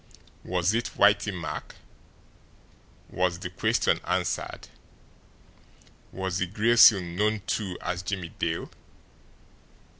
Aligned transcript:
Was 0.43 0.73
it 0.73 0.89
Whitey 0.97 1.31
Mack? 1.31 1.75
Was 3.07 3.37
the 3.37 3.51
question 3.51 3.99
answered? 4.03 4.67
Was 6.11 6.39
the 6.39 6.47
Gray 6.47 6.75
Seal 6.75 7.01
known, 7.01 7.41
too, 7.45 7.77
as 7.81 8.01
Jimmie 8.01 8.29
Dale? 8.29 8.71